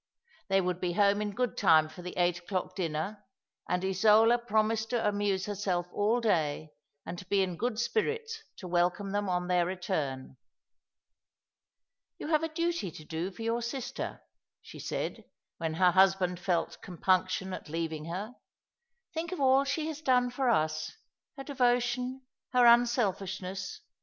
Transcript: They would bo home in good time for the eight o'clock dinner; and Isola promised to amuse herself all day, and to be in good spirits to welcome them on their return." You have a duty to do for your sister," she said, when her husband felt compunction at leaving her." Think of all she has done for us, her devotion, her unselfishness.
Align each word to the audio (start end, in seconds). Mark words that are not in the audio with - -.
They 0.47 0.61
would 0.61 0.81
bo 0.81 0.93
home 0.93 1.21
in 1.21 1.29
good 1.35 1.55
time 1.55 1.87
for 1.87 2.01
the 2.01 2.17
eight 2.17 2.39
o'clock 2.39 2.75
dinner; 2.75 3.23
and 3.69 3.85
Isola 3.85 4.39
promised 4.39 4.89
to 4.89 5.07
amuse 5.07 5.45
herself 5.45 5.85
all 5.93 6.19
day, 6.19 6.71
and 7.05 7.19
to 7.19 7.25
be 7.27 7.43
in 7.43 7.55
good 7.55 7.77
spirits 7.79 8.41
to 8.57 8.67
welcome 8.67 9.11
them 9.11 9.29
on 9.29 9.47
their 9.47 9.63
return." 9.63 10.37
You 12.17 12.29
have 12.29 12.41
a 12.41 12.49
duty 12.49 12.89
to 12.89 13.05
do 13.05 13.29
for 13.29 13.43
your 13.43 13.61
sister," 13.61 14.21
she 14.59 14.79
said, 14.79 15.23
when 15.59 15.75
her 15.75 15.91
husband 15.91 16.39
felt 16.39 16.81
compunction 16.81 17.53
at 17.53 17.69
leaving 17.69 18.05
her." 18.05 18.33
Think 19.13 19.31
of 19.31 19.39
all 19.39 19.65
she 19.65 19.85
has 19.85 20.01
done 20.01 20.31
for 20.31 20.49
us, 20.49 20.97
her 21.37 21.43
devotion, 21.43 22.23
her 22.53 22.65
unselfishness. 22.65 23.81